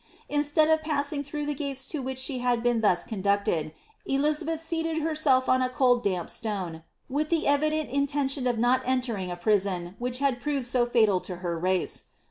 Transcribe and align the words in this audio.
In^ctead 0.31 0.73
of 0.73 0.81
passing 0.81 1.23
through 1.23 1.45
the 1.45 1.53
gates 1.53 1.85
to 1.85 2.01
which 2.01 2.17
she 2.17 2.39
had 2.39 2.63
been 2.63 2.81
thus 2.81 3.03
conducted, 3.03 3.71
Elizabetli 4.09 4.59
sealed 4.59 4.97
herself 4.97 5.47
on 5.47 5.61
a 5.61 5.69
cold 5.69 6.01
damp 6.03 6.29
stone^ 6.29 6.81
with 7.07 7.29
the 7.29 7.45
evident 7.45 7.91
intention 7.91 8.47
of 8.47 8.57
not 8.57 8.81
entering 8.83 9.29
a 9.29 9.35
prison 9.37 9.93
which 9.99 10.17
had 10.17 10.41
proved 10.41 10.65
so 10.65 10.87
fatal 10.87 11.19
to 11.21 11.35
her 11.45 11.55
race. 11.55 12.05